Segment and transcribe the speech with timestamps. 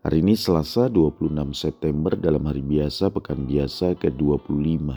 [0.00, 4.96] Hari ini Selasa 26 September dalam hari biasa pekan biasa ke-25.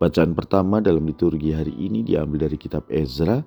[0.00, 3.44] Bacaan pertama dalam liturgi hari ini diambil dari kitab Ezra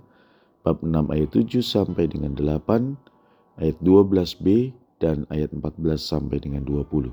[0.61, 2.69] bab 6 ayat 7 sampai dengan 8,
[3.65, 7.09] ayat 12b dan ayat 14 sampai dengan 20.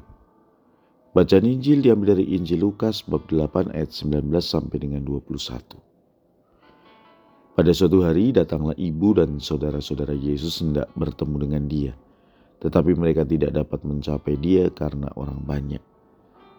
[1.17, 5.81] Bacaan Injil diambil dari Injil Lukas bab 8 ayat 19 sampai dengan 21.
[7.57, 11.97] Pada suatu hari datanglah ibu dan saudara-saudara Yesus hendak bertemu dengan dia.
[12.61, 15.83] Tetapi mereka tidak dapat mencapai dia karena orang banyak.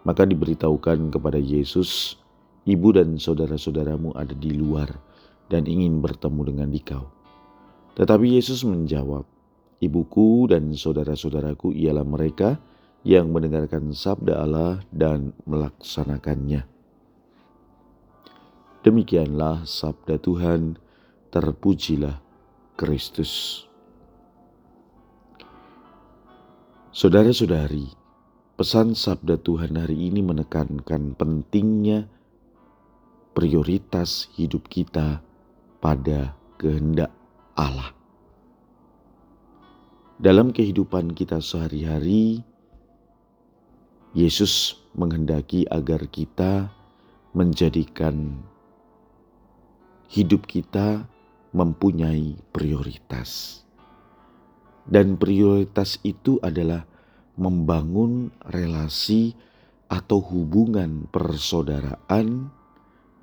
[0.02, 2.17] Maka diberitahukan kepada Yesus,
[2.66, 4.89] ibu dan saudara-saudaramu ada di luar
[5.45, 7.05] dan ingin bertemu dengan dikau.
[7.94, 9.29] Tetapi Yesus menjawab,
[9.81, 12.61] Ibuku dan saudara-saudaraku ialah mereka
[13.02, 16.69] yang mendengarkan sabda Allah dan melaksanakannya.
[18.85, 20.77] Demikianlah sabda Tuhan,
[21.33, 22.22] terpujilah
[22.77, 23.66] Kristus.
[27.02, 27.89] Saudara-saudari,
[28.61, 32.05] pesan sabda Tuhan hari ini menekankan pentingnya
[33.33, 35.17] prioritas hidup kita
[35.81, 37.09] pada kehendak
[37.57, 37.89] Allah.
[40.22, 42.45] Dalam kehidupan kita sehari-hari,
[44.13, 46.69] Yesus menghendaki agar kita
[47.33, 48.45] menjadikan
[50.05, 51.09] hidup kita
[51.49, 53.66] mempunyai prioritas.
[54.85, 56.91] Dan prioritas itu adalah
[57.35, 59.35] membangun relasi
[59.91, 62.47] atau hubungan persaudaraan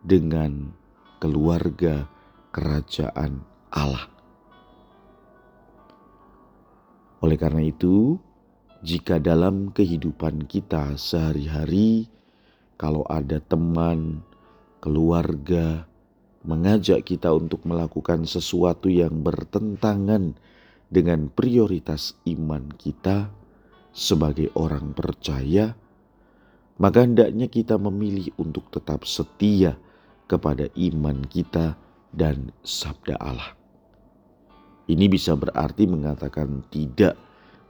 [0.05, 0.73] dengan
[1.19, 2.07] keluarga
[2.53, 3.41] kerajaan
[3.73, 4.07] Allah.
[7.19, 8.21] Oleh karena itu,
[8.85, 12.07] jika dalam kehidupan kita sehari-hari,
[12.79, 14.23] kalau ada teman,
[14.79, 15.89] keluarga
[16.47, 20.39] mengajak kita untuk melakukan sesuatu yang bertentangan
[20.89, 23.35] dengan prioritas iman kita
[23.99, 25.75] sebagai orang percaya,
[26.79, 29.75] maka hendaknya kita memilih untuk tetap setia
[30.31, 31.75] kepada iman kita
[32.15, 33.59] dan sabda Allah.
[34.87, 37.19] Ini bisa berarti mengatakan tidak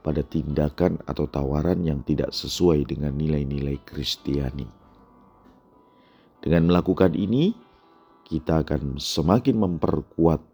[0.05, 4.69] pada tindakan atau tawaran yang tidak sesuai dengan nilai-nilai Kristiani.
[6.45, 7.57] Dengan melakukan ini,
[8.29, 10.45] kita akan semakin memperkuat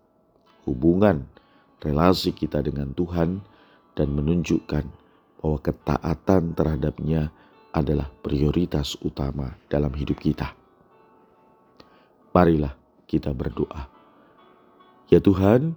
[0.64, 1.26] hubungan
[1.82, 3.44] relasi kita dengan Tuhan
[3.92, 5.03] dan menunjukkan
[5.44, 7.28] bahwa ketaatan terhadapnya
[7.76, 10.56] adalah prioritas utama dalam hidup kita.
[12.32, 12.72] Marilah
[13.04, 13.92] kita berdoa.
[15.12, 15.76] Ya Tuhan,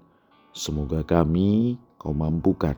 [0.58, 2.74] Semoga kami kau mampukan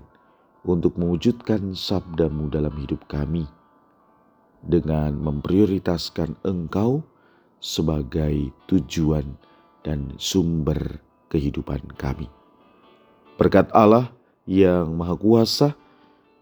[0.67, 3.47] untuk mewujudkan sabdamu dalam hidup kami
[4.59, 7.07] dengan memprioritaskan engkau
[7.63, 9.31] sebagai tujuan
[9.79, 10.99] dan sumber
[11.31, 12.27] kehidupan kami.
[13.39, 14.11] Berkat Allah
[14.43, 15.79] yang Maha Kuasa